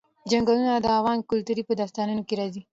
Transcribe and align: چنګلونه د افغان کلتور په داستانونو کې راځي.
چنګلونه 0.29 0.73
د 0.79 0.87
افغان 0.99 1.19
کلتور 1.29 1.57
په 1.67 1.73
داستانونو 1.79 2.21
کې 2.27 2.33
راځي. 2.39 2.61